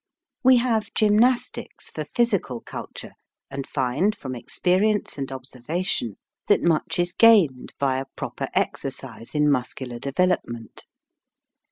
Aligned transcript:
We 0.43 0.57
have 0.57 0.91
gymnastics 0.95 1.91
for 1.91 2.05
physical 2.05 2.59
culture 2.59 3.11
and 3.51 3.67
find, 3.67 4.15
from 4.15 4.33
experience 4.33 5.19
and 5.19 5.31
observation, 5.31 6.17
that 6.47 6.63
much 6.63 6.97
is 6.97 7.13
gained 7.13 7.73
by 7.77 7.99
a 7.99 8.07
proper 8.15 8.47
exercise 8.55 9.35
in 9.35 9.47
muscular 9.47 9.99
devel 9.99 10.33
opment. 10.35 10.87